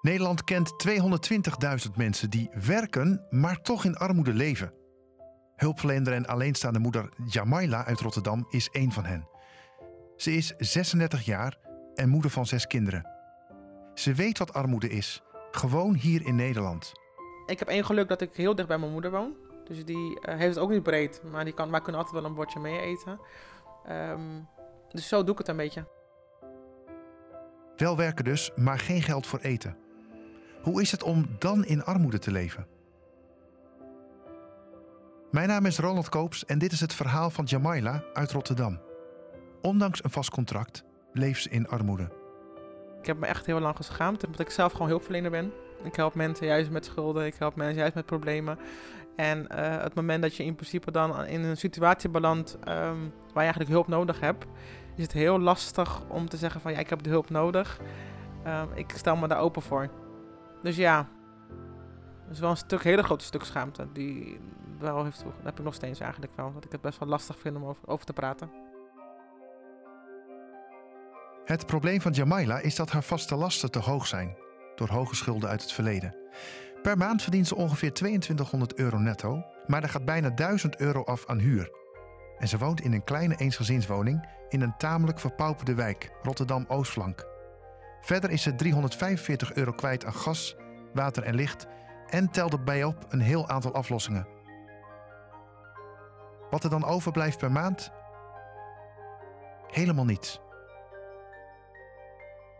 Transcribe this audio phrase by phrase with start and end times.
[0.00, 4.72] Nederland kent 220.000 mensen die werken, maar toch in armoede leven.
[5.56, 9.28] Hulpverlener en alleenstaande moeder Jamaila uit Rotterdam is één van hen.
[10.16, 11.58] Ze is 36 jaar
[11.94, 13.08] en moeder van zes kinderen.
[13.94, 16.92] Ze weet wat armoede is, gewoon hier in Nederland.
[17.46, 19.34] Ik heb één geluk dat ik heel dicht bij mijn moeder woon.
[19.64, 22.30] Dus die eh, heeft het ook niet breed, maar die kan, maar kunnen altijd wel
[22.30, 23.20] een bordje mee eten.
[23.86, 24.40] Ehm,
[24.88, 25.88] dus zo doe ik het een beetje.
[27.76, 29.76] Wel werken dus, maar geen geld voor eten.
[30.62, 32.66] Hoe is het om dan in armoede te leven?
[35.30, 38.80] Mijn naam is Ronald Koops en dit is het verhaal van Jamaila uit Rotterdam.
[39.62, 42.08] Ondanks een vast contract leeft ze in armoede.
[43.00, 45.52] Ik heb me echt heel lang geschaamd, omdat ik zelf gewoon hulpverlener ben.
[45.84, 48.58] Ik help mensen juist met schulden, ik help mensen juist met problemen.
[49.16, 53.44] En uh, het moment dat je in principe dan in een situatie belandt um, waar
[53.44, 54.44] je eigenlijk hulp nodig hebt,
[54.96, 57.80] is het heel lastig om te zeggen van ja, ik heb de hulp nodig.
[58.46, 59.90] Uh, ik stel me daar open voor.
[60.62, 61.08] Dus ja,
[62.24, 63.86] dat is wel een stuk, hele grote stuk schaamte.
[63.92, 64.40] Die
[64.78, 66.52] wel heeft, dat heb ik nog steeds eigenlijk wel.
[66.52, 68.50] Dat ik het best wel lastig vind om over, te praten.
[71.44, 74.36] Het probleem van Jamaila is dat haar vaste lasten te hoog zijn.
[74.74, 76.16] Door hoge schulden uit het verleden.
[76.82, 79.42] Per maand verdient ze ongeveer 2200 euro netto.
[79.66, 81.70] Maar er gaat bijna 1000 euro af aan huur.
[82.38, 87.29] En ze woont in een kleine eensgezinswoning in een tamelijk verpauperde wijk, Rotterdam-Oostflank.
[88.00, 90.56] Verder is ze 345 euro kwijt aan gas,
[90.94, 91.66] water en licht
[92.08, 94.26] en telde bij op een heel aantal aflossingen.
[96.50, 97.92] Wat er dan overblijft per maand?
[99.66, 100.40] Helemaal niets.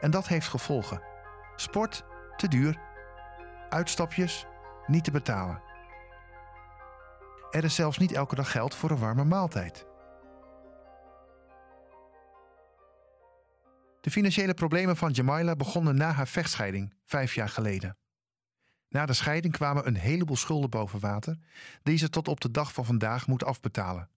[0.00, 1.02] En dat heeft gevolgen.
[1.56, 2.04] Sport
[2.36, 2.78] te duur,
[3.68, 4.46] uitstapjes
[4.86, 5.62] niet te betalen.
[7.50, 9.86] Er is zelfs niet elke dag geld voor een warme maaltijd.
[14.02, 17.96] De financiële problemen van Jamaila begonnen na haar vechtscheiding, vijf jaar geleden.
[18.88, 21.38] Na de scheiding kwamen een heleboel schulden boven water,
[21.82, 24.08] die ze tot op de dag van vandaag moet afbetalen.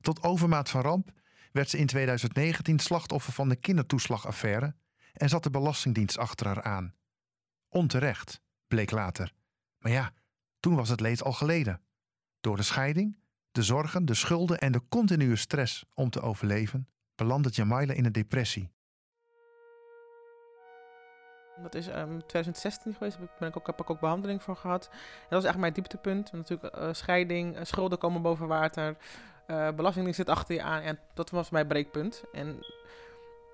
[0.00, 1.12] Tot overmaat van ramp
[1.52, 4.74] werd ze in 2019 slachtoffer van de kindertoeslagaffaire
[5.12, 6.94] en zat de Belastingdienst achter haar aan.
[7.68, 9.32] Onterecht, bleek later.
[9.78, 10.12] Maar ja,
[10.60, 11.80] toen was het leed al geleden.
[12.40, 13.18] Door de scheiding,
[13.52, 18.12] de zorgen, de schulden en de continue stress om te overleven, belandde Jamaila in een
[18.12, 18.70] depressie.
[21.56, 24.88] Dat is um, 2016 geweest, daar ben ik ook, heb ik ook behandeling voor gehad.
[25.28, 26.32] dat was echt mijn dieptepunt.
[26.32, 28.96] Natuurlijk uh, scheiding, uh, schulden komen boven water,
[29.46, 30.82] uh, belastingdienst zit achter je aan.
[30.82, 32.24] En dat was mijn breekpunt.
[32.32, 32.66] En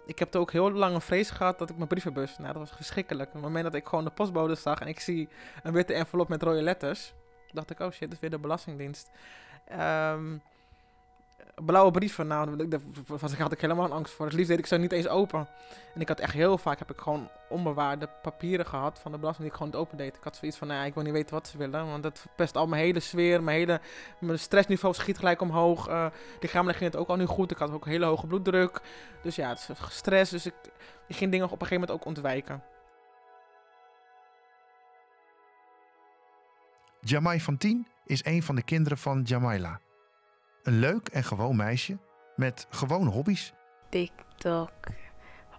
[0.07, 2.63] ik heb er ook heel lang een vrees gehad dat ik mijn brievenbus, nou dat
[2.63, 3.29] was verschrikkelijk.
[3.29, 5.29] Op het moment dat ik gewoon de postbode zag en ik zie
[5.63, 7.13] een witte envelop met rode letters,
[7.53, 9.11] dacht ik, oh shit, dat is weer de belastingdienst.
[9.73, 10.43] Um,
[11.65, 12.81] blauwe brieven, nou, daar
[13.39, 14.27] had ik helemaal angst voor.
[14.27, 15.49] Het liefst deed ik ze niet eens open.
[15.95, 19.43] En ik had echt heel vaak, heb ik gewoon onbewaarde papieren gehad van de belasting
[19.45, 20.17] die ik gewoon niet open deed.
[20.17, 22.57] Ik had zoiets van, nou, ik wil niet weten wat ze willen, want dat verpest
[22.57, 23.81] al mijn hele sfeer, mijn hele
[24.21, 25.89] mijn stressniveau schiet gelijk omhoog.
[25.89, 26.07] Uh,
[26.41, 28.81] lichamelijk ging het ook al nu goed, ik had ook hele hoge bloeddruk.
[29.23, 30.55] Dus ja, het is stress, dus ik,
[31.07, 32.63] ik ging dingen op een gegeven moment ook ontwijken.
[37.01, 39.81] Jamai van 10 is een van de kinderen van Jamaila.
[40.69, 41.99] Een leuk en gewoon meisje
[42.37, 43.53] met gewone hobby's.
[43.91, 44.71] TikTok,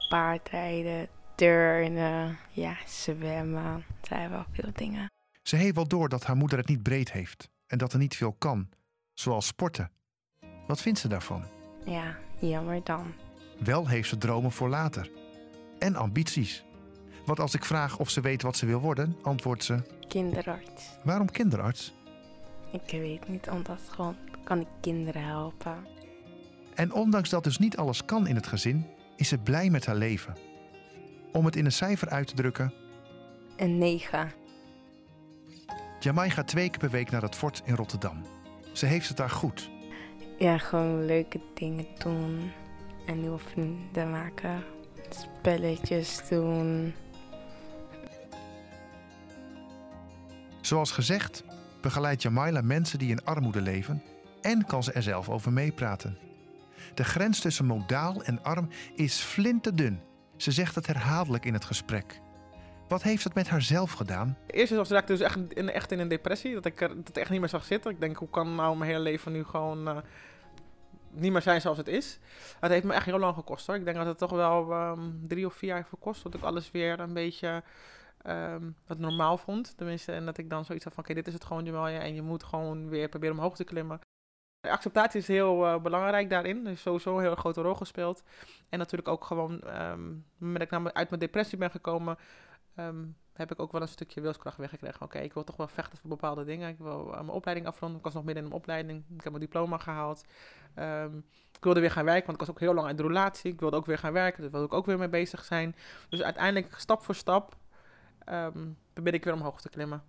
[0.09, 3.73] paardrijden, turnen, ja, zwemmen.
[3.73, 5.11] Het zijn wel veel dingen.
[5.43, 8.15] Ze heeft wel door dat haar moeder het niet breed heeft en dat er niet
[8.15, 8.69] veel kan,
[9.13, 9.91] zoals sporten.
[10.67, 11.43] Wat vindt ze daarvan?
[11.85, 13.13] Ja, jammer dan.
[13.59, 15.11] Wel heeft ze dromen voor later
[15.79, 16.65] en ambities.
[17.25, 20.97] Want als ik vraag of ze weet wat ze wil worden, antwoordt ze: Kinderarts.
[21.03, 21.93] Waarom kinderarts?
[22.71, 25.87] Ik weet niet, omdat gewoon kan ik kinderen helpen.
[26.75, 28.85] En ondanks dat dus niet alles kan in het gezin,
[29.15, 30.35] is ze blij met haar leven.
[31.31, 32.73] Om het in een cijfer uit te drukken.
[33.57, 34.31] Een 9.
[35.99, 38.21] Jamai gaat twee keer per week naar het fort in Rotterdam.
[38.73, 39.69] Ze heeft het daar goed.
[40.37, 42.51] Ja, gewoon leuke dingen doen.
[43.05, 44.63] En nieuwe vrienden maken.
[45.09, 46.93] Spelletjes doen.
[50.61, 51.43] Zoals gezegd,
[51.81, 54.03] begeleidt Jamaila mensen die in armoede leven
[54.41, 56.17] en kan ze er zelf over meepraten.
[56.93, 59.99] De grens tussen modaal en arm is flinterdun.
[60.37, 62.21] Ze zegt het herhaaldelijk in het gesprek.
[62.87, 64.37] Wat heeft het met haarzelf gedaan?
[64.47, 66.53] Eerst was ik dus echt in, echt in een depressie.
[66.53, 67.91] Dat ik dat echt niet meer zag zitten.
[67.91, 69.97] Ik denk, hoe kan nou mijn hele leven nu gewoon uh,
[71.11, 72.19] niet meer zijn zoals het is?
[72.59, 73.75] Het heeft me echt heel lang gekost hoor.
[73.75, 76.23] Ik denk dat het toch wel um, drie of vier jaar heeft gekost.
[76.23, 77.63] Dat ik alles weer een beetje
[78.29, 79.77] um, wat normaal vond.
[79.77, 81.87] Tenminste, en dat ik dan zoiets had van, oké, dit is het gewoon Jamal.
[81.87, 83.99] En je moet gewoon weer proberen omhoog te klimmen.
[84.61, 86.67] Acceptatie is heel uh, belangrijk daarin.
[86.67, 88.23] is sowieso een heel grote rol gespeeld.
[88.69, 92.17] En natuurlijk ook gewoon, um, dat ik uit mijn depressie ben gekomen,
[92.75, 95.01] ehm, heb ik ook wel een stukje wilskracht weggekregen.
[95.01, 96.69] Oké, ik wil toch wel vechten voor bepaalde dingen.
[96.69, 97.97] Ik wil uh, mijn opleiding afronden.
[97.97, 98.99] Ik was nog midden in mijn opleiding.
[98.99, 100.23] Ik heb mijn diploma gehaald.
[100.75, 101.17] Ehm,
[101.51, 103.51] ik wilde weer gaan werken, want ik was ook heel lang uit de relatie.
[103.51, 105.75] Ik wilde ook weer gaan werken, daar wilde ik ook weer mee bezig zijn.
[106.09, 107.55] Dus uiteindelijk, stap voor stap,
[108.31, 110.03] um, probeer ik weer omhoog te klimmen.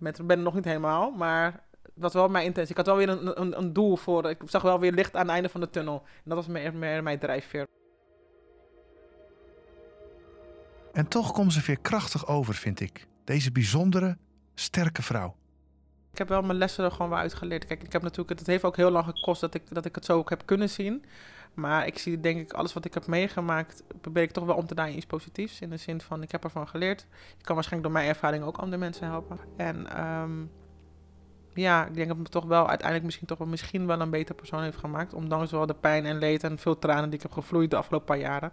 [0.00, 2.70] Ik ben er nog niet helemaal, maar dat was wel mijn intentie.
[2.70, 4.30] Ik had wel weer een, een, een, doel voor.
[4.30, 6.02] Ik zag wel weer licht aan het einde van de tunnel.
[6.04, 7.66] En dat was meer, meer mijn drijfveer.
[10.92, 13.06] En toch komt ze weer krachtig over, vind ik.
[13.24, 14.16] Deze bijzondere,
[14.54, 15.36] sterke vrouw.
[16.18, 17.64] Ik heb wel mijn lessen er gewoon wel uitgeleerd.
[17.64, 20.04] Kijk, ik heb natuurlijk, het heeft ook heel lang gekost dat ik, dat ik het
[20.04, 21.04] zo ook heb kunnen zien.
[21.54, 24.66] Maar ik zie denk ik alles wat ik heb meegemaakt, probeer ik toch wel om
[24.66, 25.60] te draaien iets positiefs.
[25.60, 27.06] In de zin van, ik heb ervan geleerd.
[27.38, 29.38] Ik kan waarschijnlijk door mijn ervaring ook andere mensen helpen.
[29.56, 30.50] En um,
[31.54, 34.10] ja, ik denk dat het me toch wel uiteindelijk misschien toch wel, misschien wel een
[34.10, 35.14] betere persoon heeft gemaakt.
[35.14, 38.06] Ondanks wel de pijn en leed en veel tranen die ik heb gevloeid de afgelopen
[38.06, 38.52] paar jaren.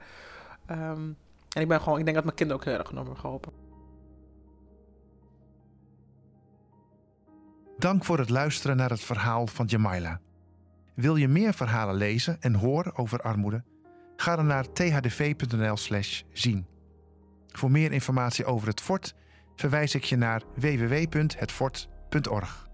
[0.72, 1.18] Um,
[1.56, 3.65] en ik ben gewoon, ik denk dat mijn kinderen ook heel erg enorm hebben geholpen.
[7.78, 10.20] Dank voor het luisteren naar het verhaal van Jamaila.
[10.94, 13.64] Wil je meer verhalen lezen en horen over armoede?
[14.16, 16.66] Ga dan naar thdv.nl/slash zien.
[17.48, 19.16] Voor meer informatie over het fort
[19.56, 22.65] verwijs ik je naar www.hetfort.org.